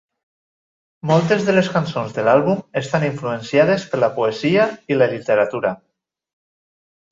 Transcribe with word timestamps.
Moltes 1.11 1.43
de 1.49 1.53
les 1.55 1.69
cançons 1.73 2.15
de 2.15 2.23
l'àlbum 2.29 2.63
estan 2.81 3.05
influenciades 3.11 3.87
per 3.93 4.01
la 4.05 4.11
poesia 4.19 4.67
i 4.95 5.01
la 5.01 5.11
literatura. 5.15 5.77